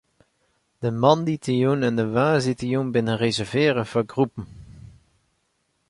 De 0.81 0.89
moandeitejûn 1.01 1.81
en 1.89 1.97
woansdeitejûn 2.13 2.87
binne 2.93 3.13
reservearre 3.23 3.81
foar 3.91 4.05
groepen. 4.11 4.43